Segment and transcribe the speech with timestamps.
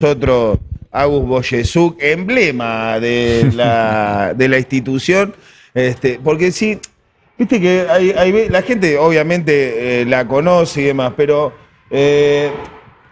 [0.00, 0.60] nosotros
[0.92, 5.34] Agus Boyesuk, emblema de la, de la institución,
[5.74, 6.78] este, porque sí,
[7.36, 11.52] viste que hay, hay la gente obviamente eh, la conoce y demás, pero
[11.90, 12.48] eh,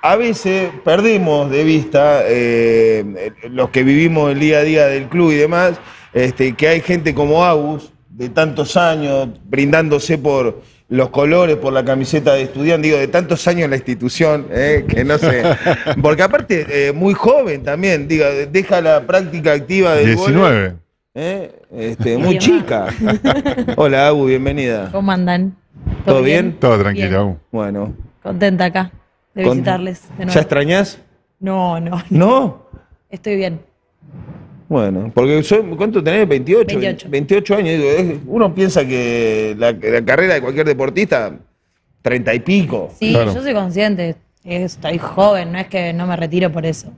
[0.01, 5.33] a veces perdemos de vista, eh, los que vivimos el día a día del club
[5.33, 5.81] y demás,
[6.13, 11.85] este, que hay gente como Agus, de tantos años, brindándose por los colores, por la
[11.85, 15.43] camiseta de estudiante, digo, de tantos años en la institución, eh, que no sé.
[16.03, 20.75] Porque aparte, eh, muy joven también, diga, deja la práctica activa del vóley, 19.
[21.15, 22.87] eh, este, muy Bien, chica.
[23.77, 24.91] Hola, Agu, bienvenida.
[24.93, 25.57] ¿Cómo andan?
[26.05, 26.57] ¿Todo bien?
[26.61, 27.25] Todo tranquilo.
[27.27, 27.39] Bien.
[27.51, 27.95] Bueno.
[28.23, 28.93] Contenta acá
[29.35, 30.41] de Con- visitarles de ¿Ya nuevo.
[30.41, 30.99] extrañás?
[31.41, 32.67] No, no, ¿No?
[33.11, 33.61] estoy bien.
[34.69, 36.27] Bueno, porque yo, ¿cuánto tenés?
[36.29, 36.67] 28.
[36.79, 37.09] 28.
[37.11, 37.69] 28 años.
[37.81, 41.33] digo, uno piensa que la, la carrera de cualquier deportista,
[42.03, 42.91] 30 y pico.
[42.99, 43.33] Sí, Claro.
[43.33, 46.89] yo soy consciente, estoy joven, no es que no me retiro por eso.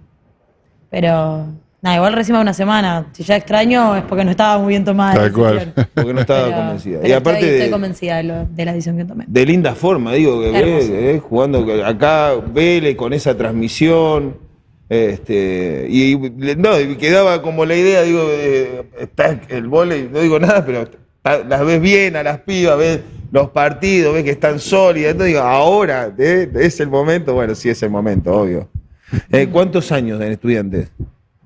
[0.91, 1.46] Pero,
[1.82, 3.06] nada, igual recién va una semana.
[3.12, 5.72] Si ya extraño es porque no estaba muy bien tomada la Tal cual.
[5.94, 6.98] Porque no estaba Pero- convencida.
[7.03, 9.25] pero Y aparte estoy, de- estoy convencida de, lo- de la decisión que tomé.
[9.28, 14.47] de linda forma, digo, que ve, eh, jugando acá, Vélez con esa transmisión.
[14.89, 16.17] Este, y
[16.56, 20.83] no, y quedaba como la idea, digo, eh, está el vóley, no digo nada, pero
[20.83, 23.00] está- las ves bien a las pibas, ves
[23.31, 27.69] los partidos, ves que están sólidas, entonces digo, ahora eh, es el momento, bueno, sí
[27.69, 28.69] es el momento, obvio.
[29.31, 30.91] Eh, ¿Cuántos años en estudiantes?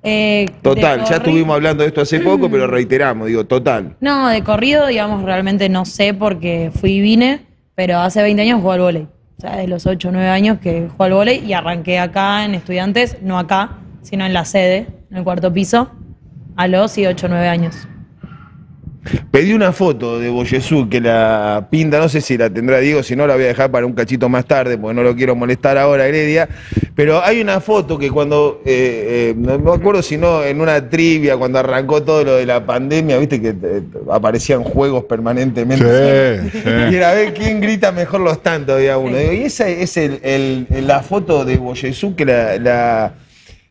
[0.05, 3.95] Eh, Total, ya estuvimos hablando de esto hace poco, pero reiteramos, digo, total.
[4.01, 7.41] No, de corrido, digamos, realmente no sé porque fui y vine,
[7.75, 9.07] pero hace 20 años jugué al vóley.
[9.37, 12.45] O sea, de los 8 o 9 años que juego al vóley y arranqué acá
[12.45, 15.91] en estudiantes, no acá, sino en la sede, en el cuarto piso,
[16.55, 17.87] a los sí, 8 o 9 años.
[19.31, 23.15] Pedí una foto de Boyesú que la pinta, no sé si la tendrá Diego, si
[23.15, 25.77] no la voy a dejar para un cachito más tarde, porque no lo quiero molestar
[25.77, 26.47] ahora, Heredia.
[26.95, 30.89] Pero hay una foto que cuando, eh, eh, no me acuerdo si no, en una
[30.89, 33.81] trivia, cuando arrancó todo lo de la pandemia, viste que eh,
[34.11, 36.39] aparecían juegos permanentemente.
[36.51, 36.59] Sí,
[36.91, 39.17] Y era a ver quién grita mejor los tantos, había uno.
[39.19, 43.13] Y esa es el- el- la foto de Boyesú que la, la-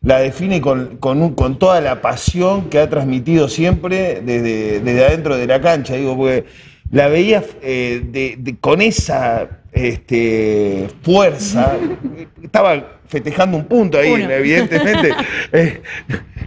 [0.03, 5.05] la define con, con, un- con toda la pasión que ha transmitido siempre desde, desde
[5.05, 5.95] adentro de la cancha.
[5.95, 6.45] Digo, porque
[6.91, 11.77] la veía eh, de- de- con esa este, fuerza.
[12.43, 14.29] Estaba festejando un punto ahí, Uno.
[14.29, 15.09] evidentemente.
[15.55, 15.81] Eh,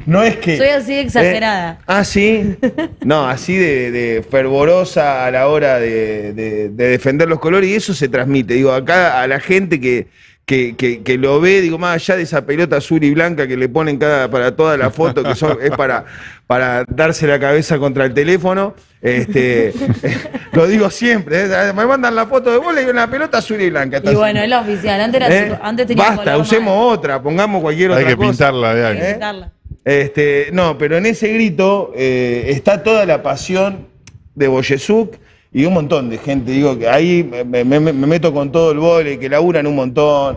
[0.05, 0.57] no es que.
[0.57, 1.79] Soy así de exagerada.
[1.81, 2.57] Eh, ah, sí.
[3.05, 7.75] No, así de, de fervorosa a la hora de, de- de defender los colores y
[7.75, 8.55] eso se transmite.
[8.55, 10.07] Digo, acá a la gente que,
[10.47, 13.57] que, que- que lo ve, digo, más allá de esa pelota azul y blanca que
[13.57, 16.05] le ponen cada, para toda la foto, que son, es para,
[16.47, 18.75] para darse la cabeza contra el teléfono.
[19.03, 19.73] Este,
[20.53, 21.73] lo digo siempre, ¿eh?
[21.75, 24.01] me mandan la foto de bola y una pelota azul y blanca.
[24.05, 25.01] Y bueno, es la oficial.
[25.01, 25.59] Antes, era, ¿Eh?
[25.61, 28.31] antes tenía Basta, color usemos otra, pongamos cualquier Hay otra que cosa.
[28.31, 29.15] pintarla de Hay que ¿Eh?
[29.15, 29.53] quitarla.
[29.85, 33.89] Este, no, pero en ese grito eh, está toda la pasión
[34.37, 35.15] de Boyesuk
[35.59, 36.53] y un montón de gente.
[36.53, 39.75] Digo que ahí me, me- me- me meto con todo el vole, que laburan un
[39.75, 40.37] montón.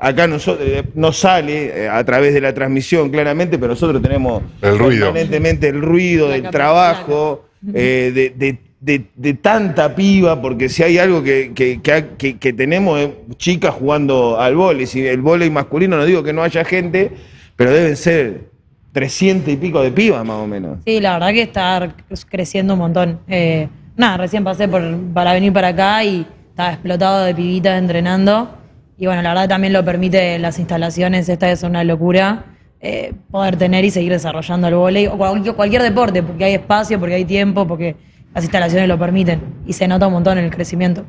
[0.00, 4.42] Acá nosotros, eh, no sale eh, a través de la transmisión claramente, pero nosotros tenemos
[4.60, 5.06] El ruido.
[5.06, 10.82] permanentemente el ruido La del trabajo, eh, de, de- de- de tanta piba, porque si
[10.82, 14.86] hay algo que, que- que ha- que- que tenemos es chicas jugando al vóley.
[14.86, 17.12] Si el vóley masculino, no digo que no haya gente,
[17.54, 18.46] pero deben ser
[18.92, 20.78] 300 y pico de pibas más o menos.
[20.86, 21.94] Sí, la verdad que está
[22.28, 23.20] creciendo un montón.
[23.28, 23.68] Eh,
[24.00, 24.82] nada, recién pasé por,
[25.14, 28.56] para venir para acá y estaba explotado de pibitas entrenando.
[28.98, 32.44] Y bueno, la verdad también lo permite las instalaciones, esta es una locura,
[32.80, 36.98] eh, poder tener y seguir desarrollando el vóley o cualquier, cualquier deporte, porque hay espacio,
[36.98, 37.96] porque hay tiempo, porque
[38.34, 41.04] las instalaciones lo permiten y se nota un montón en el crecimiento.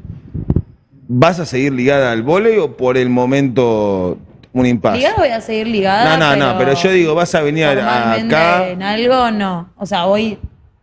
[1.07, 4.17] ¿Vas a seguir ligada al vóley o por el momento
[4.53, 4.99] un impasse?
[4.99, 6.17] Ligada voy a seguir ligada.
[6.17, 8.69] No, no, no, pero yo digo, vas a venir acá.
[8.69, 9.69] En algo, no.
[9.77, 10.39] O sea, hoy,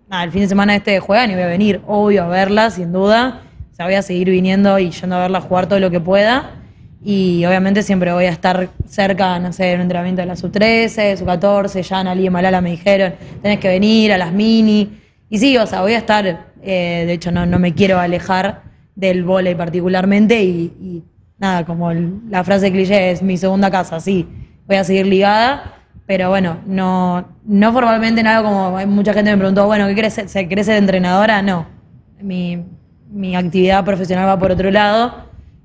[0.09, 2.93] nada, el fin de semana este juegan y voy a venir, obvio, a verla, sin
[2.93, 3.43] duda.
[3.73, 6.55] O sea, voy a seguir viniendo y yendo a verla jugar todo lo que pueda.
[7.05, 11.83] Y obviamente siempre voy a estar cerca, no sé, un entrenamiento de la sub-13, sub-14,
[11.83, 14.99] ya Analí y Malala me dijeron, tenés que venir a las mini.
[15.31, 16.27] Y sí, o sea, voy a estar,
[16.63, 18.63] eh, de hecho no, no me quiero alejar
[18.97, 21.05] del vóley particularmente y, y
[21.39, 24.27] nada, como la frase cliché es mi segunda casa, sí,
[24.67, 25.78] voy a seguir ligada,
[26.09, 30.15] pero bueno, no, no formalmente en algo como mucha gente me preguntó, bueno, ¿qué querés
[30.15, 30.29] ser?
[30.31, 31.43] ¿Se- ¿Querés ser entrenadora?
[31.43, 31.67] No,
[32.23, 32.65] mi,
[33.13, 35.13] mi actividad profesional va por otro lado,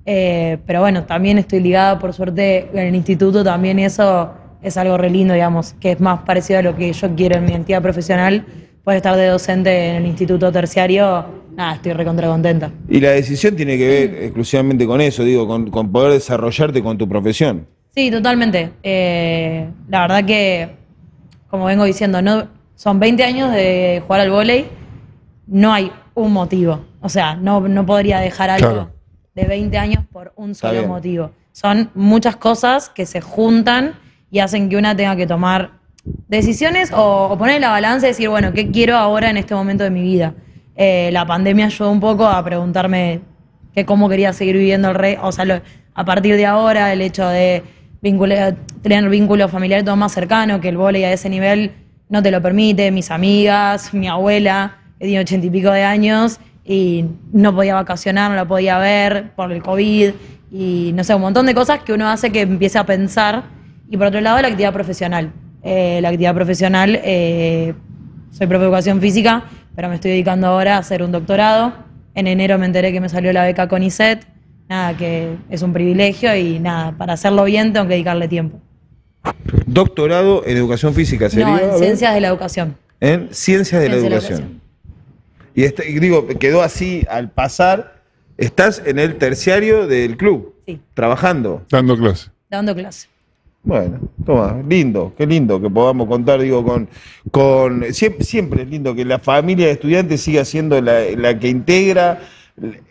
[0.05, 4.97] eh, pero bueno, también estoy ligada, por suerte, en el instituto también eso es algo
[4.97, 7.81] re lindo, digamos, que es más parecido a lo que yo quiero en mi entidad
[7.81, 8.45] profesional,
[8.83, 11.25] poder estar de docente en el instituto terciario,
[11.55, 12.69] nada, estoy recontra contenta.
[12.89, 16.97] Y la decisión tiene que ver exclusivamente con eso, digo, con, con poder desarrollarte con
[16.97, 17.65] tu profesión.
[17.95, 18.71] Sí, totalmente.
[18.81, 20.75] Eh, la verdad que,
[21.49, 24.67] como vengo diciendo, no son 20 años de jugar al vóley,
[25.47, 26.83] no hay un motivo.
[27.01, 28.91] O sea, no, no podría dejar algo Claro.
[29.35, 31.31] de 20 años por un solo motivo.
[31.51, 33.93] Son muchas cosas que se juntan
[34.31, 35.71] y hacen que una tenga que tomar
[36.27, 39.53] decisiones o, o poner en la balanza y decir, bueno, ¿qué quiero ahora en este
[39.53, 40.33] momento de mi vida?
[40.75, 43.21] Eh, la pandemia ayudó un poco a preguntarme
[43.75, 45.61] que cómo quería seguir viviendo el rey, o sea, lo-
[45.93, 47.61] a partir de ahora el hecho de
[48.03, 51.71] vincula- tener vínculos familiares todo más cercano, que el vóley a ese nivel
[52.09, 56.39] no te lo permite, mis amigas, mi abuela, que tiene ochenta y pico de años
[56.65, 60.11] y no podía vacacionar, no la podía ver por el COVID
[60.51, 63.43] y no sé, un montón de cosas que uno hace que empiece a pensar.
[63.89, 65.31] Y por otro lado, la actividad profesional.
[65.63, 67.73] Eh, la actividad profesional, eh,
[68.31, 69.45] soy profe de educación física,
[69.75, 71.73] pero me estoy dedicando ahora a hacer un doctorado.
[72.15, 74.27] En enero me enteré que me salió la beca CONICET.
[74.69, 78.59] Nada, que es un privilegio y nada, para hacerlo bien tengo que dedicarle tiempo.
[79.65, 81.47] Doctorado en educación física, ¿sería?
[81.47, 82.75] No, en ciencias de la educación.
[82.99, 84.61] En ciencias de la Ciencias de la educación.
[85.55, 88.01] Y, este, y digo, quedó así al pasar.
[88.37, 91.63] Estás en el terciario del club, Sí, trabajando.
[91.69, 92.29] Dando clase.
[92.49, 93.07] dando clase.
[93.65, 96.89] Bueno, toma, lindo, qué lindo que podamos contar, digo, con,
[97.31, 101.47] con siempre, siempre es lindo que la familia de estudiantes siga siendo la, la que
[101.47, 102.19] integra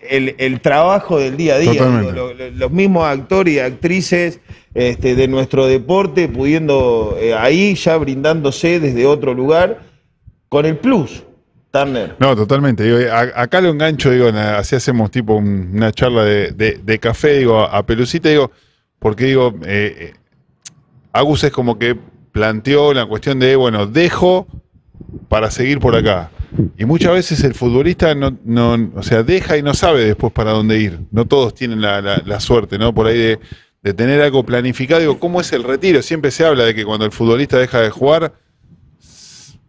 [0.09, 1.73] el, el trabajo del día a día.
[1.73, 2.13] Totalmente.
[2.13, 4.41] Digo, lo- lo- los mismos actores y actrices
[4.75, 9.81] este, de nuestro deporte pudiendo eh, ahí ya brindándose desde otro lugar
[10.49, 11.23] con el plus,
[11.71, 12.17] Turner.
[12.19, 12.83] No, totalmente.
[12.85, 16.99] Digo, a- acá lo engancho, digo, así hacemos tipo un- una charla de, de- de
[16.99, 18.51] café, digo, a Pelucita, digo,
[18.99, 20.13] porque digo, eh, eh,
[21.13, 21.97] Agus es como que
[22.33, 24.47] planteó la cuestión de, bueno, dejo
[25.29, 26.31] para seguir por acá.
[26.77, 30.51] Y muchas veces el futbolista no, no, o sea, deja y no sabe después para
[30.53, 30.99] dónde ir.
[31.11, 32.93] No todos tienen la, la- suerte, ¿no?
[32.95, 33.39] Por ahí de,
[33.83, 35.01] de tener algo planificado.
[35.01, 36.03] Digo, ¿cómo es el retiro?
[36.03, 38.35] Siempre se habla de que cuando el futbolista deja de jugar,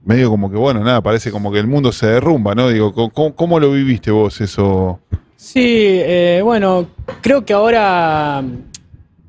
[0.06, 2.70] medio como que, bueno, nada, parece como que el mundo se derrumba, ¿no?
[2.70, 5.00] Digo, ¿cómo- ¿cómo, cómo lo viviste vos eso?
[5.38, 6.88] Sí, eh, bueno,
[7.22, 8.44] creo que ahora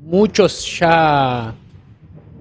[0.00, 1.54] muchos ya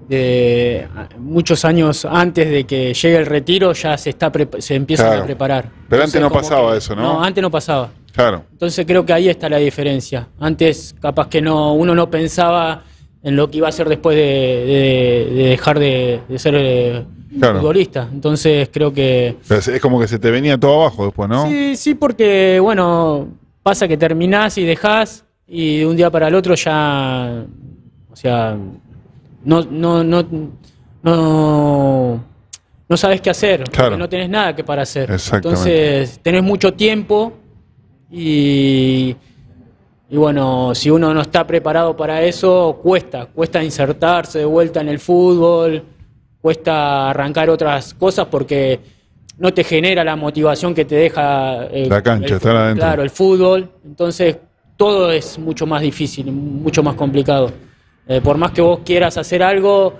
[0.08, 0.86] de
[1.18, 5.22] muchos años antes de que llegue el retiro ya se está se empiezan Claro.
[5.22, 5.70] a preparar.
[5.88, 7.02] Pero antes no pasaba que- eso, ¿no?
[7.02, 7.90] No, antes no pasaba.
[8.12, 10.28] Claro, Entonces creo que ahí está la diferencia.
[10.38, 12.82] Antes capaz que no uno no pensaba
[13.22, 17.04] en lo que iba a hacer después de, de- de dejar de, de ser eh,
[17.40, 17.58] Claro.
[17.58, 18.08] futbolista.
[18.12, 21.48] Entonces creo que Pero es es como que se te venía todo abajo después, ¿no?
[21.48, 23.26] Sí, sí, porque, bueno,
[23.64, 27.44] pasa que terminás y dejás y de un día para el otro ya,
[28.12, 28.56] o sea,
[29.44, 30.24] no, no, no,
[31.02, 32.24] no,
[32.88, 33.96] no sabes qué hacer, porque Claro.
[33.96, 35.10] no tenés nada que para hacer.
[35.32, 37.32] Entonces, tenés mucho tiempo
[38.10, 39.14] y,
[40.10, 44.88] y bueno, si uno no está preparado para eso, cuesta, cuesta insertarse de vuelta en
[44.88, 45.82] el fútbol,
[46.40, 48.80] cuesta arrancar otras cosas porque
[49.38, 52.84] no te genera la motivación que te deja eh, La cancha, el, estar adentro.
[52.84, 53.70] Claro, el fútbol.
[53.84, 54.36] Entonces,
[54.76, 57.50] todo es mucho más difícil, mucho más complicado.
[58.06, 59.94] Eh, por más que vos quieras hacer algo,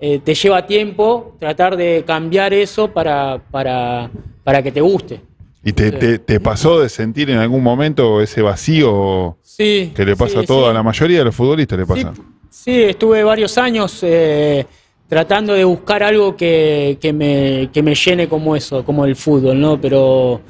[0.00, 4.10] eh, te lleva tiempo tratar de cambiar eso para, para,
[4.44, 5.20] para que te guste.
[5.64, 9.92] ¿Y te, te- te pasó de sentir en algún momento ese vacío Sí.
[9.94, 10.74] que le pasa sí, a toda sí.
[10.74, 11.78] la mayoría de los futbolistas?
[11.78, 12.12] Le Sí, pasa.
[12.48, 14.64] sí, estuve varios años eh,
[15.06, 19.60] tratando de buscar algo que, que me, que me llene como eso, como el fútbol,
[19.60, 19.78] ¿no?
[19.78, 20.40] Pero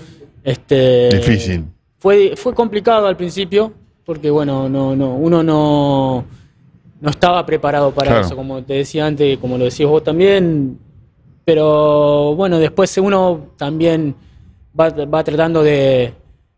[0.44, 1.64] este Difícil.
[1.98, 3.72] Fue, fue complicado al principio,
[4.04, 6.25] porque bueno, no, no, uno no,
[7.00, 8.26] no estaba preparado para Claro.
[8.26, 10.78] eso, como te decía antes, como lo decías vos también.
[11.45, 14.14] Pero bueno, después uno también
[14.78, 16.12] va, va tratando de,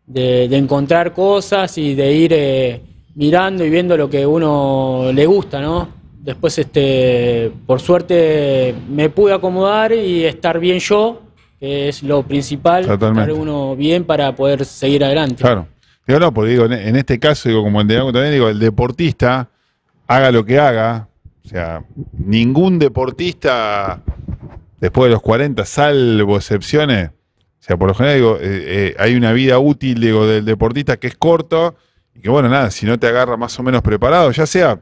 [0.06, 2.80] de- de encontrar cosas y de ir eh,
[3.14, 5.88] mirando y viendo lo que uno le gusta, ¿no?
[6.22, 11.22] Después, este, por suerte, me pude acomodar y estar bien yo,
[11.58, 13.30] que es lo principal, Totalmente.
[13.30, 15.42] estar uno bien para poder seguir adelante.
[15.42, 15.66] Claro.
[16.06, 19.48] Digo, no, porque digo, en, este caso, digo, como en Diago también, digo, el deportista,
[20.16, 21.08] haga lo que haga,
[21.44, 24.02] o sea, ningún deportista
[24.80, 29.14] después de los 40, salvo excepciones, o sea, por lo general, digo, eh, eh, hay
[29.14, 31.76] una vida útil, digo, del deportista que es corto,
[32.14, 34.80] y que bueno, nada, si no te agarra más o menos preparado, ya sea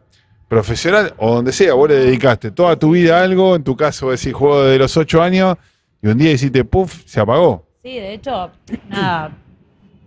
[0.49, 4.11] profesional o donde sea, vos le dedicaste toda tu vida a algo, en tu caso,
[4.11, 5.57] decís, juego de los 8 años,
[6.03, 7.67] y un día hiciste, puff, se apagó.
[7.83, 8.51] Sí, de hecho,
[8.89, 9.33] nada,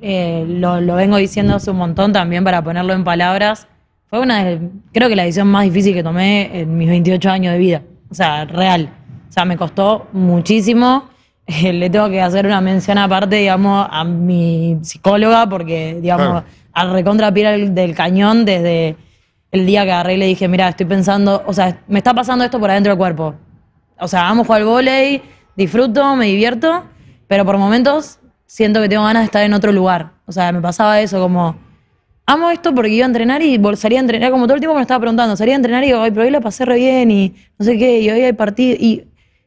[0.01, 3.67] eh, lo, lo vengo diciendo hace un montón también para ponerlo en palabras.
[4.13, 7.53] Fue una, de- creo que la decisión más difícil que tomé en mis 28 años
[7.53, 7.81] de vida.
[8.11, 8.93] O sea, real.
[9.27, 11.05] O sea, me costó muchísimo.
[11.47, 16.45] Eh, le tengo que hacer una mención aparte, digamos, a mi psicóloga, porque, digamos, Claro.
[16.73, 18.95] al recontra pie del, cañón desde
[19.51, 22.45] el día que agarré y le dije, mira, estoy pensando, o sea, me está pasando
[22.45, 23.33] esto por adentro del cuerpo.
[23.99, 25.23] O sea, amo jugar al volei,
[25.57, 26.83] disfruto, me divierto,
[27.27, 30.11] pero por momentos siento que tengo ganas de estar en otro lugar.
[30.27, 31.55] O sea, me pasaba eso como,
[32.25, 34.81] amo esto porque iba a entrenar y salía a entrenar, como todo el tiempo me
[34.81, 37.33] estaba preguntando, salía a entrenar y digo, ay, pero hoy la pasé re bien y
[37.57, 39.05] no sé qué, y hoy hay partido, y,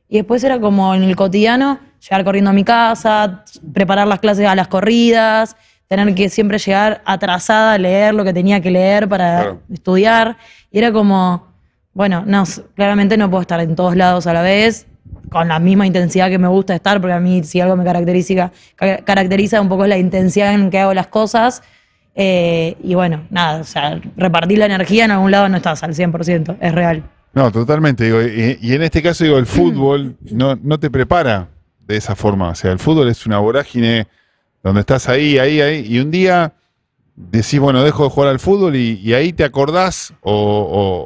[0.08, 4.46] y después era como en el cotidiano, llegar corriendo a mi casa, preparar las clases
[4.46, 5.56] a las corridas,
[5.88, 9.60] tener que siempre llegar atrasada a leer lo que tenía que leer para Claro.
[9.72, 10.36] estudiar,
[10.70, 11.46] y era como,
[11.94, 14.86] bueno, no, claramente no puedo estar en todos lados a la vez,
[15.30, 18.52] con la misma intensidad que me gusta estar, porque a mí si algo me caracteriza,
[18.76, 21.62] ca- caracteriza un poco es la intensidad en que hago las cosas.
[22.16, 25.94] Eh, y bueno, nada, o sea, repartir la energía en algún lado no estás al
[25.94, 27.04] 100%, es real.
[27.34, 28.04] No, totalmente.
[28.04, 31.48] Digo, y, y en este caso, digo, el fútbol no, no te prepara
[31.86, 32.48] de esa forma.
[32.48, 34.06] O sea, el fútbol es una vorágine
[34.62, 36.54] donde estás ahí, ahí, ahí, y un día
[37.14, 40.32] decís, bueno, dejo de jugar al fútbol y, y ahí te acordás o,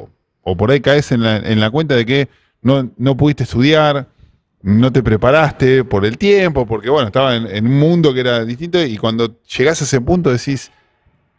[0.07, 0.09] o-
[0.43, 2.27] o por ahí caes en la, en la cuenta de que
[2.63, 4.07] no, no pudiste estudiar,
[4.63, 8.43] no te preparaste por el tiempo, porque bueno, estaba en, en un mundo que era
[8.43, 10.71] distinto y cuando llegás a ese punto decís,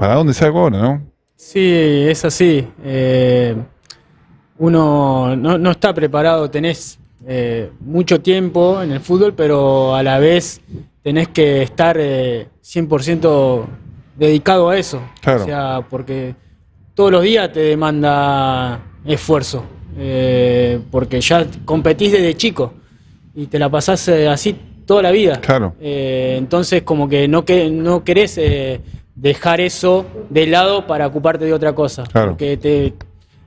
[0.03, 1.03] ¿para dónde salgo ahora, no?
[1.37, 2.67] Sí, es así.
[2.83, 3.55] Eh,
[4.59, 10.19] uno no, no está preparado, tenés eh, mucho tiempo en el fútbol, pero a la
[10.19, 10.61] vez
[11.05, 13.65] tenés que estar eh, 100%
[14.17, 15.01] dedicado a eso.
[15.21, 15.43] Claro.
[15.43, 16.35] O sea, porque
[16.95, 19.63] todos los días te demanda esfuerzo,
[19.97, 22.73] eh, porque ya competís desde chico
[23.37, 25.41] y te la pasás así toda la vida.
[25.41, 25.77] Claro.
[25.81, 28.37] Entonces, como que no, que, no querés
[29.15, 32.05] dejar eso de lado para ocuparte de otra cosa.
[32.05, 32.31] Claro.
[32.31, 32.95] Porque te,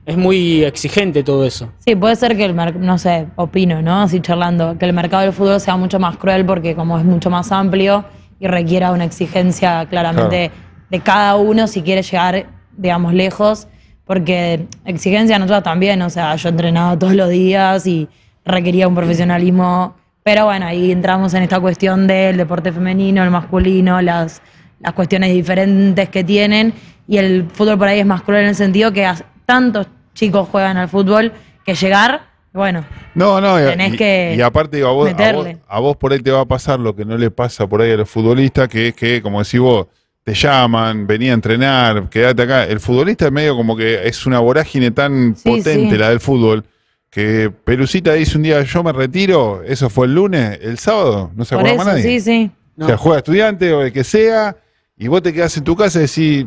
[0.06, 1.70] es muy exigente todo eso.
[1.78, 4.02] Sí, puede ser que el mercado, no sé, opino, ¿no?
[4.02, 7.28] Así charlando, que el mercado del fútbol sea mucho más cruel porque como es mucho
[7.28, 8.04] más amplio
[8.38, 10.52] y requiera una exigencia claramente
[10.90, 12.46] de cada uno si quiere llegar,
[12.76, 13.66] digamos, lejos.
[14.04, 18.08] Porque exigencia nosotros también, o sea, yo entrenaba todos los días y
[18.44, 19.96] requería un profesionalismo.
[20.22, 24.40] Pero bueno, ahí entramos en esta cuestión del deporte femenino, el masculino, las,
[24.80, 26.72] las cuestiones diferentes que tienen.
[27.08, 29.08] Y el fútbol por ahí es más cruel en el sentido que
[29.44, 31.32] tantos chicos juegan al fútbol
[31.64, 35.12] que llegar, bueno, No, no, y- Tenés y, que y aparte digo, a vos, a,
[35.12, 35.58] vos, meterle.
[35.68, 37.90] a vos por ahí te va a pasar lo que no le pasa por ahí
[37.92, 39.86] a los futbolistas, que es que, como decís vos,
[40.24, 42.64] te llaman, venía a entrenar, quédate acá.
[42.64, 45.98] El futbolista es medio como que es una vorágine tan Sí, potente sí.
[45.98, 46.64] la del fútbol,
[47.10, 51.44] que Pelucita dice un día, yo me retiro, eso fue el lunes, el sábado, no
[51.44, 52.02] se acuerda más nadie.
[52.02, 52.50] sí, sí.
[52.78, 54.56] O sea, juega estudiante o el que sea,
[54.98, 56.46] y vos te quedás en tu casa y decís,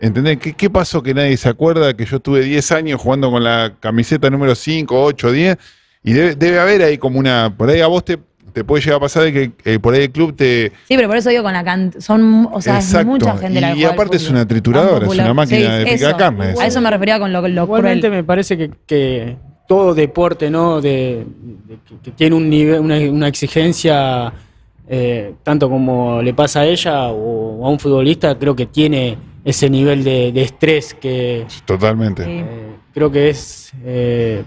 [0.00, 0.38] ¿entendés?
[0.38, 3.74] ¿Qué, qué pasó que nadie se acuerda que yo tuve 10 años jugando con la
[3.80, 5.56] camiseta número 5, 8, 10?
[6.04, 8.18] Y debe, debe haber ahí como una, por ahí a vos te,
[8.52, 10.70] te puede llegar a pasar de que eh, por ahí el club te...
[10.88, 13.68] Sí, pero por eso digo con la cantidad, son, o sea, es mucha gente la
[13.68, 16.16] que Y juega al aparte es una trituradora, es una máquina de picar eso.
[16.16, 16.54] carne.
[16.60, 18.22] A eso me refería con lo, lo Igualmente cruel.
[18.22, 19.36] me parece que, que
[19.68, 20.80] todo deporte, ¿no?
[20.80, 21.26] De,
[21.66, 24.32] de- que- que tiene un nivel, una, una exigencia,
[24.88, 29.68] eh, tanto como le pasa a ella o a un futbolista, creo que tiene ese
[29.70, 32.24] nivel de, de estrés que Totalmente.
[32.26, 34.42] Eh, creo que es, eh,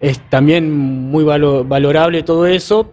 [0.00, 2.92] es también muy valo- valorable todo eso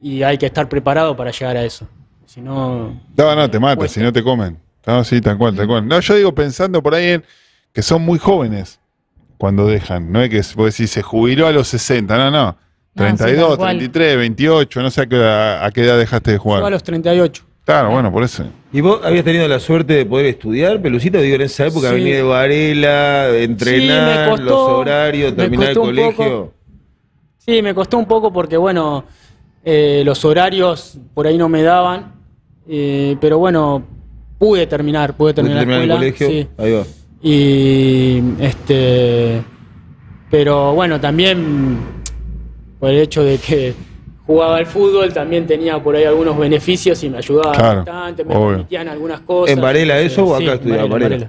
[0.00, 1.88] y hay que estar preparado para llegar a eso.
[2.26, 3.94] Si no, No, no, te mata, Cuesta.
[3.94, 4.58] si no te comen.
[4.86, 5.86] No, sí, tal cual, tal cual.
[5.86, 7.24] No, yo digo pensando por ahí en
[7.72, 8.80] que son muy jóvenes
[9.38, 10.10] cuando dejan.
[10.10, 12.56] No es que vos decís, se jubiló a los 60, no, no.
[12.94, 13.76] No, sí, 32, tal cual.
[13.78, 16.70] 33, 28, no sé a qué, edad, a qué edad dejaste de yo a jugar.
[16.70, 17.42] los 38.
[17.64, 18.44] Claro, bueno, por eso.
[18.72, 21.18] ¿Y vos habías tenido la suerte de poder estudiar, Pelucita?
[21.20, 21.94] Digo, en esa época Sí.
[21.94, 26.12] venía de Varela, entrenar, costó, los horarios, terminar el colegio.
[26.16, 26.52] poco.
[27.38, 29.04] Sí, me costó un poco porque, bueno,
[29.64, 32.14] eh, los horarios por ahí no me daban,
[32.68, 33.82] eh, pero bueno,
[34.38, 36.30] pude terminar, pude ¿Pudiste terminar, terminar la el escuela.
[36.32, 36.48] colegio?
[36.58, 36.62] sí.
[36.62, 36.84] Ahí va.
[37.24, 39.40] Y este,
[40.30, 41.78] pero bueno, también
[42.82, 43.74] por el hecho de que
[44.26, 48.34] jugaba al fútbol, también tenía por ahí algunos beneficios y me ayudaba Claro, bastante, me
[48.34, 48.48] obvio.
[48.48, 49.54] permitían algunas cosas.
[49.56, 51.28] ¿En Varela eso o sí, acá estudiaba en Varela?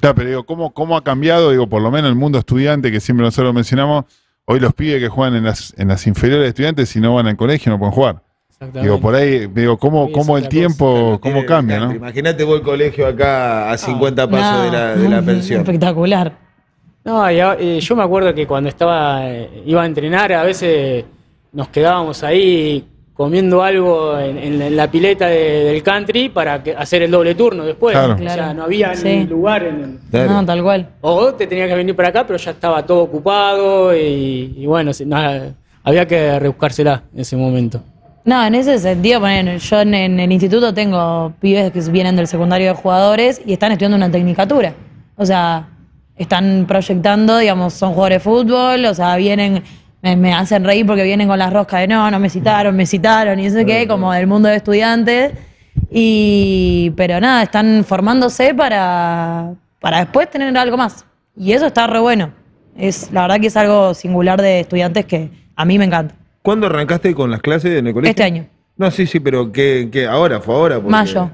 [0.00, 1.50] Pero digo, ¿cómo, ¿cómo ha cambiado?
[1.50, 4.04] Digo, por lo menos el mundo estudiante, que siempre nosotros mencionamos,
[4.44, 7.26] hoy los pibes que juegan en las, en las inferiores de estudiantes, si no van
[7.26, 8.22] al colegio, no pueden jugar.
[8.50, 8.80] Exactamente.
[8.88, 11.80] Digo, por ahí, digo, ¿cómo, Sí, cómo el tiempo, cómo cambia.
[11.80, 11.92] ¿no?
[11.92, 15.60] Imagínate vos el colegio acá a 50 pasos No, de la, de la pensión.
[15.62, 16.43] Espectacular.
[17.04, 21.04] No, y eh, yo me acuerdo que cuando estaba eh, iba a entrenar, a veces
[21.52, 26.62] nos quedábamos ahí comiendo algo en, en la- en la pileta de- del country para
[26.62, 27.92] que- hacer el doble turno después.
[27.96, 28.14] Claro.
[28.14, 28.54] O sea, Claro.
[28.54, 29.06] no había Sí.
[29.08, 30.32] ni lugar en Claro.
[30.32, 30.88] No, tal cual.
[31.02, 34.90] o te tenías que venir para acá, pero ya estaba todo ocupado y, y bueno,
[35.06, 35.52] nada,
[35.84, 37.80] había que rebuscársela en ese momento.
[38.24, 42.26] No, en ese sentido, poner, yo en, en el instituto tengo pibes que vienen del
[42.26, 44.72] secundario de jugadores y están estudiando una tecnicatura.
[45.16, 45.68] O sea,
[46.16, 49.62] están proyectando, digamos, son jugadores de fútbol, o sea, vienen,
[50.02, 52.86] me, me hacen reír porque vienen con las roscas de no, no me citaron, me
[52.86, 55.32] citaron, y eso qué, como del mundo de estudiantes.
[55.90, 61.04] Y, pero nada, están formándose para, para después tener algo más.
[61.36, 62.32] Y eso está re bueno.
[62.76, 66.14] Es, la verdad que es algo singular de estudiantes que a mí me encanta.
[66.42, 68.10] ¿Cuándo arrancaste con las clases en el colegio?
[68.10, 68.46] Este año.
[68.76, 70.06] No, sí, sí, pero ¿qué, qué?
[70.06, 70.40] ahora?
[70.40, 70.76] ¿Fue ahora?
[70.76, 71.30] Porque- Mayo.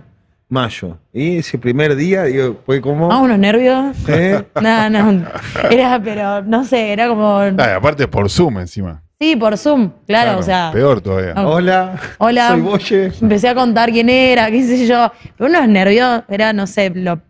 [0.50, 0.99] Mayo.
[1.12, 3.11] Y ese primer día, digo, fue como...
[3.11, 3.97] Ah, unos nervios.
[4.09, 4.45] ¿Eh?
[4.61, 5.25] No, no.
[5.71, 7.38] Era, pero no sé, era como.
[7.38, 9.00] Ah, y aparte por Zoom encima.
[9.19, 10.71] Sí, por Zoom, claro, o sea.
[10.73, 11.35] Peor todavía.
[11.35, 11.50] No.
[11.50, 11.95] Hola.
[12.19, 12.49] Hola.
[12.49, 13.12] Soy Boye.
[13.21, 15.12] Empecé a contar quién era, qué sé yo.
[15.37, 17.21] Pero unos nervios, era, no sé, lo,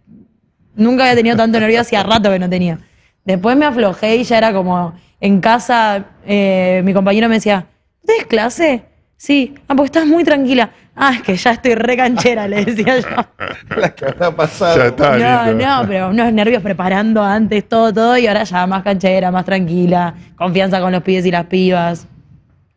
[0.75, 2.79] nunca había tenido tanto nervio, hacía rato que no tenía.
[3.25, 7.67] Después me aflojé y ya era como en casa, eh, mi compañero me decía,
[8.07, 8.83] ¿tienes clase?
[9.23, 9.53] Sí.
[9.69, 10.71] Ah, porque estás muy tranquila.
[10.97, 13.09] Ah, es que ya estoy re canchera, le decía yo.
[13.77, 14.79] La que habrá pasado.
[14.79, 15.11] Ya está.
[15.19, 15.67] No, listo.
[15.69, 20.15] no, pero unos nervios preparando antes todo, todo, y ahora ya más canchera, más tranquila,
[20.37, 22.07] confianza con los pibes y las pibas.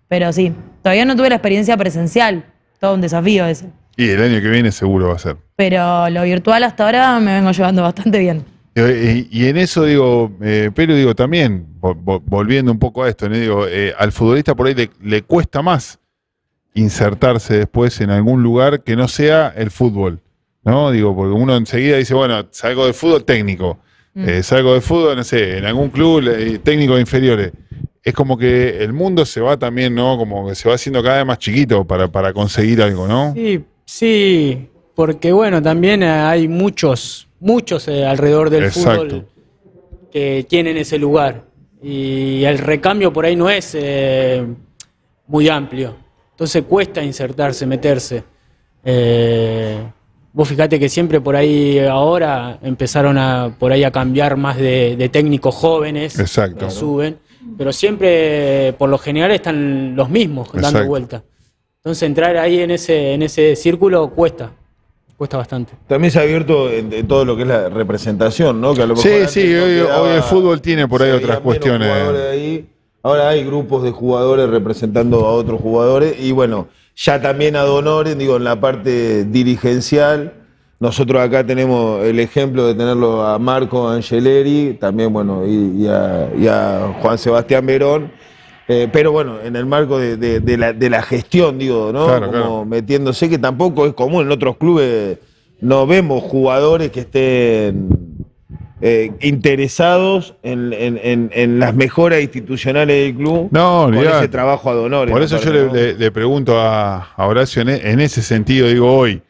[0.09, 2.43] Pero sí, todavía no tuve la experiencia presencial,
[2.77, 3.69] todo un desafío ese.
[3.95, 5.37] Y el año que viene seguro va a ser.
[5.55, 8.43] Pero lo virtual hasta ahora me vengo llevando bastante bien.
[8.75, 13.09] Y, y en eso digo, eh, pero digo también, vo- vo- volviendo un poco a
[13.09, 13.37] esto, ¿no?
[13.37, 15.99] digo, eh, al futbolista por ahí le, le cuesta más
[16.73, 20.19] insertarse después en algún lugar que no sea el fútbol,
[20.63, 20.91] ¿no?
[20.91, 23.79] Digo, porque uno enseguida dice, bueno, salgo de fútbol técnico,
[24.15, 27.51] eh, salgo de fútbol, no sé, en algún club eh, técnico de inferiores.
[28.03, 30.17] Es como que el mundo se va también, ¿no?
[30.17, 33.33] Como que se va haciendo cada vez más chiquito para, para conseguir algo, ¿no?
[33.33, 39.03] Sí, sí, porque bueno, también hay muchos, muchos eh, alrededor del Exacto.
[39.03, 39.27] fútbol
[40.11, 41.45] que tienen ese lugar.
[41.81, 44.45] Y el recambio por ahí no es eh,
[45.27, 45.95] muy amplio.
[46.33, 48.23] Entonces cuesta insertarse, meterse.
[48.83, 49.77] Eh,
[50.33, 54.95] vos fíjate que siempre por ahí ahora empezaron a por ahí a cambiar más de,
[54.97, 56.65] de técnicos jóvenes Exacto.
[56.65, 57.17] que suben,
[57.57, 60.87] pero siempre por lo general están los mismos dando Exacto.
[60.89, 61.23] vuelta.
[61.77, 64.51] Entonces entrar ahí en ese, en ese círculo cuesta,
[65.17, 65.73] cuesta bastante.
[65.87, 68.73] También se ha abierto en, en todo lo que es la representación, ¿no?
[68.73, 71.39] Que a lo Sí, mejor sí, hoy- quedaba- hoy el fútbol tiene por ahí otras
[71.39, 71.87] cuestiones.
[71.89, 72.69] jugadores ahí.
[73.03, 78.17] Ahora hay grupos de jugadores representando a otros jugadores y bueno, ya también a Donores,
[78.17, 80.33] digo, en la parte dirigencial.
[80.79, 86.29] Nosotros acá tenemos el ejemplo de tenerlo a Marco Angeleri, también, bueno, y, y a,
[86.37, 88.11] y a Juan Sebastián Verón.
[88.69, 92.05] Eh, pero bueno, en el marco de, de- de la, de la gestión, digo, ¿no?
[92.05, 92.65] Claro, Como claro.
[92.65, 94.23] metiéndose, que tampoco es común.
[94.25, 95.19] En otros clubes
[95.59, 97.89] no vemos jugadores que estén
[98.85, 104.69] eh, interesados en, en- en- en las mejoras institucionales del club No, con ese trabajo
[104.69, 105.09] a Donores.
[105.13, 108.67] Por eso yo le, le- le pregunto a, a Horacio en, e- en ese sentido,
[108.67, 109.21] digo hoy,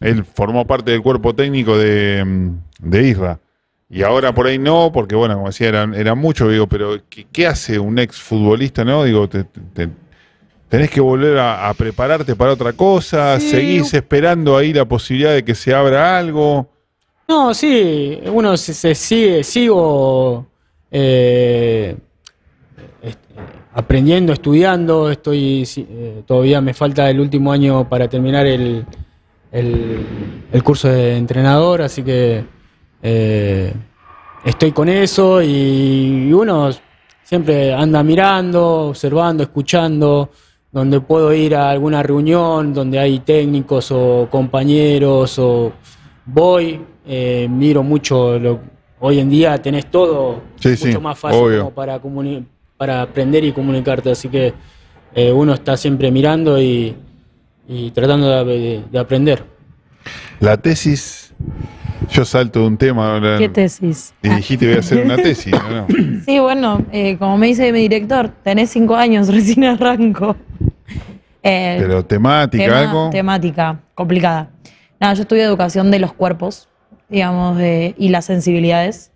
[0.00, 3.40] él formó parte del cuerpo técnico de, de Isra.
[3.88, 7.26] Y ahora por ahí no, porque bueno, como decía, eran, eran muchos, digo, pero ¿qué,
[7.32, 9.02] qué hace un ex futbolista, no?
[9.02, 9.88] Digo, te- te- te-
[10.68, 13.50] tenés que volver a, a prepararte para otra cosa, Sí.
[13.50, 16.70] seguís esperando ahí la posibilidad de que se abra algo.
[17.30, 20.46] No, sí, uno se, se sigue, sigo
[20.90, 21.96] eh,
[23.72, 28.84] aprendiendo, estudiando, estoy eh, todavía me falta el último año para terminar el,
[29.52, 32.44] el, curso de entrenador, así que
[33.00, 33.74] eh,
[34.44, 36.70] estoy con eso y uno
[37.22, 40.30] siempre anda mirando, observando, escuchando,
[40.72, 45.72] donde puedo ir a alguna reunión donde hay técnicos o compañeros o
[46.26, 48.60] voy, eh, miro mucho, lo-
[49.00, 52.00] hoy en día tenés todo Sí, mucho sí, más fácil como para,
[52.76, 54.52] para aprender y comunicarte, así que
[55.14, 56.94] eh, uno está siempre mirando y,
[57.68, 59.42] y tratando de, de- de aprender.
[60.40, 61.34] La tesis,
[62.10, 63.36] yo salto de un tema ahora.
[63.38, 64.14] ¿Qué tesis?
[64.22, 65.86] Y dijiste voy a hacer una tesis, ¿no?
[66.24, 70.36] Sí, bueno, eh, como me dice mi director, tenés cinco años, recién arranco.
[71.42, 73.10] Eh, Pero temática, tema- algo.
[73.10, 74.50] Temática complicada.
[74.98, 76.68] Nada, yo estudio educación de los cuerpos,
[77.10, 79.10] digamos, de- y las sensibilidades.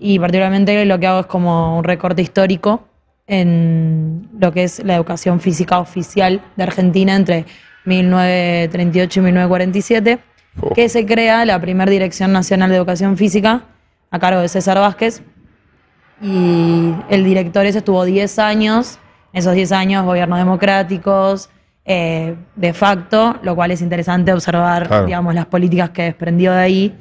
[0.00, 2.84] Y particularmente lo que hago es como un recorte histórico
[3.26, 7.44] en lo que es la educación física oficial de Argentina entre
[7.84, 10.18] 1938 y 1947,
[10.60, 10.70] Oh.
[10.74, 13.62] que se crea la primera Dirección Nacional de Educación Física
[14.10, 15.22] a cargo de César Vázquez.
[16.20, 18.98] Y el director ese estuvo 10 años,
[19.32, 21.48] esos 10 años gobiernos democráticos,
[21.84, 25.06] eh, de facto, lo cual es interesante observar, Claro.
[25.06, 26.94] digamos, las políticas que desprendió de ahí.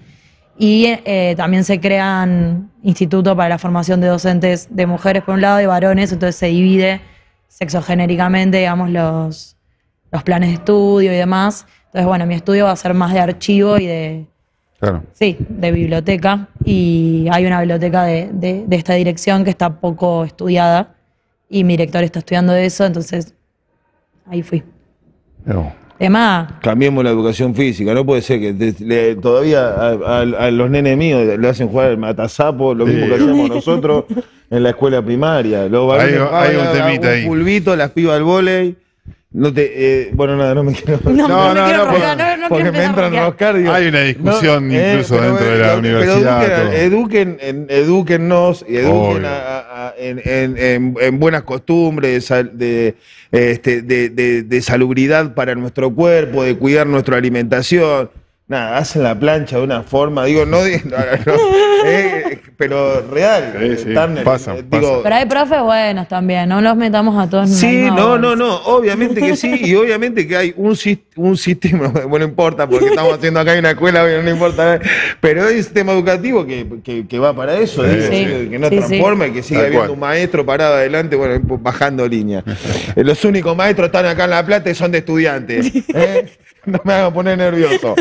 [0.59, 5.41] Y eh, también se crean institutos para la formación de docentes de mujeres por un
[5.41, 7.01] lado y varones, entonces se divide
[7.47, 9.55] sexogenéricamente, digamos, los,
[10.11, 11.65] los planes de estudio y demás.
[11.87, 14.25] Entonces, bueno, mi estudio va a ser más de archivo y de
[14.79, 15.03] Claro.
[15.13, 16.47] Sí, de biblioteca.
[16.63, 20.93] Y hay una biblioteca de, de- de esta dirección que está poco estudiada.
[21.49, 23.33] Y mi director está estudiando eso, entonces
[24.27, 24.63] ahí fui.
[25.45, 25.73] No.
[26.61, 30.69] Cambiemos la educación física, no puede ser que te- le- todavía a, a- a los
[30.69, 33.09] nenes míos le hacen jugar el matasapo, lo mismo Sí.
[33.09, 34.05] que hacemos nosotros
[34.49, 35.65] en la escuela primaria.
[35.67, 37.25] Los Hay- hay un temita ahí.
[37.25, 38.75] fulbito, las pibas al vóley.
[39.29, 40.99] No te, eh, bueno, nada, no me quiero.
[41.03, 43.57] no, No, no, me no, quiero no, roscar, porque- no, no porque me entran roscar,
[43.57, 48.65] digo, Hay una discusión incluso pero, dentro de la pero universidad, eduquen, eduquen, en- edúquennos
[48.67, 49.59] y eduquen a-
[49.97, 52.31] en, en- en- en buenas costumbres,
[53.31, 58.09] este, de, de- de salubridad para nuestro cuerpo, de cuidar nuestra alimentación.
[58.49, 61.33] Nada, hacen la plancha de una forma, digo, no, di- no, no,
[61.85, 63.53] eh, pero real.
[63.77, 67.49] Sí, en- pasa, eh, digo, Pero hay profes buenos también, no los metamos a todos
[67.49, 71.87] Sí, no, no, no, obviamente que sí, y obviamente que hay un, sis- un sistema,
[72.07, 74.79] bueno, no importa, porque estamos haciendo acá en una escuela, bueno, no importa,
[75.19, 78.07] pero hay un sistema educativo que, que- que va para eso, Sí, digo,
[78.43, 78.49] sí.
[78.49, 78.79] que- no Sí, sí.
[78.87, 79.91] transforma y que sigue habiendo cual.
[79.91, 82.45] un maestro parado adelante, bueno, bajando línea.
[82.95, 85.69] Eh, Los únicos maestros están acá en La Plata y son de estudiantes.
[85.93, 86.25] ¿eh?
[86.71, 87.95] No me hagan poner nervioso.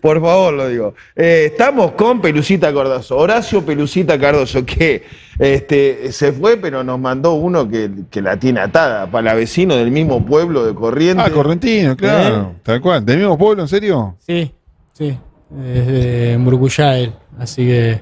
[0.00, 0.94] Por favor, lo digo.
[1.16, 3.16] Eh, estamos con Pelucita Cardoso.
[3.18, 5.02] Horacio Pelucita Cardoso, que
[5.38, 9.90] este, se fue, pero nos mandó uno que, que la tiene atada, para vecino del
[9.90, 11.26] mismo pueblo de Corrientes.
[11.26, 12.54] Ah, Correntino, claro.
[12.62, 13.04] Tal cual.
[13.04, 14.16] ¿Del mismo pueblo, en serio?
[14.20, 14.52] Sí,
[14.92, 15.18] sí.
[15.50, 16.38] Desde
[16.98, 17.12] él.
[17.38, 18.00] Así que,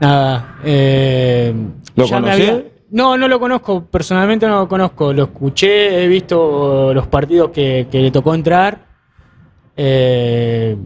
[0.00, 0.56] nada.
[0.64, 1.54] eh,
[1.94, 3.84] ¿Lo había- No, no lo conozco.
[3.84, 5.12] Personalmente no lo conozco.
[5.12, 8.91] Lo escuché, he visto los partidos que, que le tocó entrar.
[9.76, 10.76] Eh,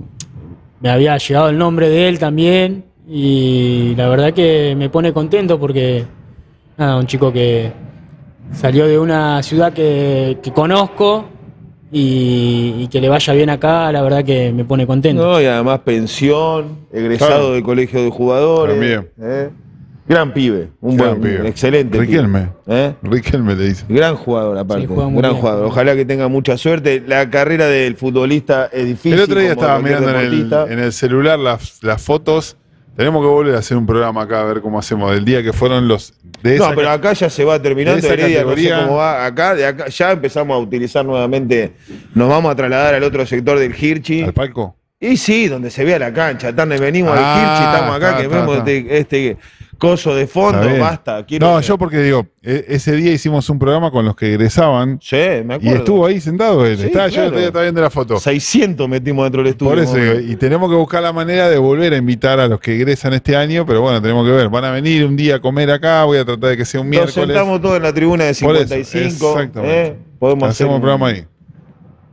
[0.80, 2.84] me había llegado el nombre de él también.
[3.08, 6.04] Y la verdad que me pone contento porque,
[6.76, 7.72] nada, un chico que
[8.52, 11.26] salió de una ciudad que, que conozco.
[11.92, 15.22] Y, y que le vaya bien acá, la verdad que me pone contento.
[15.24, 17.52] No, y además pensión, egresado Claro.
[17.52, 18.74] del colegio de jugadores.
[18.74, 19.08] También.
[19.22, 19.50] ¿eh?
[20.08, 21.48] Gran pibe, un Gran buen, pibe.
[21.48, 21.98] excelente.
[21.98, 22.48] pibe, Riquelme.
[22.68, 22.94] ¿eh?
[23.02, 23.84] Riquelme le dice.
[23.88, 25.34] Gran jugador aparte, Sí, gran bien.
[25.34, 25.66] jugador.
[25.66, 27.02] Ojalá que tenga mucha suerte.
[27.06, 29.14] La carrera del futbolista es difícil.
[29.14, 30.72] El otro día estaba mirando en el, deportista.
[30.72, 32.56] en el celular las, las fotos.
[32.96, 35.10] Tenemos que volver a hacer un programa acá a ver cómo hacemos.
[35.12, 36.14] Del día que fueron los.
[36.42, 38.00] De esa No, pero acá ya se va terminando.
[38.00, 39.26] de esa Heredia, no sé categoría- cómo va.
[39.26, 41.72] Acá, de acá ya empezamos a utilizar nuevamente.
[42.14, 44.22] Nos vamos a trasladar al otro sector del Hirchi.
[44.22, 44.76] ¿Al palco?
[44.98, 46.54] Y sí, donde se vea la cancha.
[46.56, 48.70] Tarde venimos Ah, al Hirchi, estamos acá, está, que está, vemos está.
[48.70, 49.36] Este, este
[49.78, 50.62] coso de fondo.
[50.62, 50.80] Está.
[50.80, 51.26] Basta.
[51.26, 54.98] quiero No, yo porque digo, e- ese día hicimos un programa con los que egresaban
[55.02, 55.76] Sí, me y acuerdo.
[55.78, 56.76] estuvo ahí sentado él.
[56.78, 57.30] Sí, Yo claro.
[57.32, 58.18] día estaba viendo la foto.
[58.18, 59.70] 600 metimos dentro del estudio.
[59.72, 62.60] Por eso digo, y tenemos que buscar la manera de volver a invitar a los
[62.60, 64.48] que egresan este año, pero bueno, tenemos que ver.
[64.48, 66.86] Van a venir un día a comer acá, voy a tratar de que sea un
[66.86, 67.14] Nos miércoles.
[67.26, 69.30] sentamos todos en la tribuna de Por eso, 55.
[69.38, 69.86] exactamente.
[69.88, 69.96] ¿eh?
[70.18, 71.24] Podemos hacer Hacemos un programa ahí.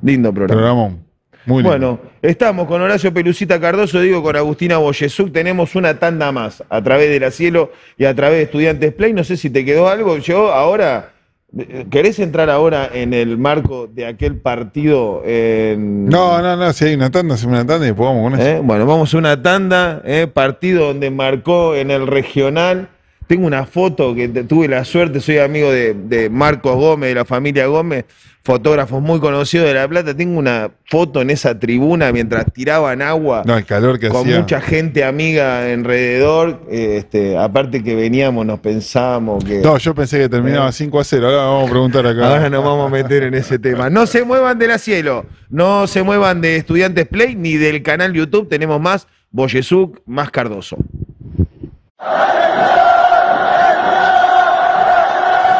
[0.01, 0.53] Lindo programa.
[0.61, 1.03] Programón.
[1.45, 1.69] Muy lindo.
[1.69, 6.81] Bueno, estamos con Horacio Pelucita Cardoso, digo con Agustina Boyesuk, tenemos una tanda más a
[6.81, 9.13] través de la Cielo y a través de Estudiantes Play.
[9.13, 10.17] No sé si te quedó algo.
[10.17, 11.11] Yo ahora,
[11.57, 15.21] eh, ¿querés entrar ahora en el marco de aquel partido?
[15.25, 18.39] En, No, no, no, si hay una tanda, hacemos una tanda y después vamos con
[18.39, 18.49] eso.
[18.49, 18.61] ¿Eh?
[18.63, 20.27] Bueno, vamos a una tanda, ¿eh?
[20.27, 22.89] partido donde marcó en el regional.
[23.27, 27.25] Tengo una foto que tuve la suerte, soy amigo de, de Marcos Gómez, de la
[27.25, 28.05] familia Gómez,
[28.43, 30.13] fotógrafos muy conocidos de La Plata.
[30.15, 34.39] Tengo una foto en esa tribuna mientras tiraban agua No, el calor que con hacía.
[34.39, 36.61] mucha gente amiga alrededor.
[36.69, 39.59] eh, Este, aparte que veníamos, nos pensábamos que.
[39.61, 41.25] No, yo pensé que terminaba 5 a 0.
[41.27, 42.27] Ahora vamos a preguntar acá.
[42.27, 43.89] Ahora nos vamos a meter en ese tema.
[43.89, 48.11] No se muevan de la cielo, no se muevan de Estudiantes Play ni del canal
[48.13, 48.49] YouTube.
[48.49, 50.77] Tenemos más Boyesuk, más Cardoso.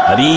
[0.07, 0.29] 張り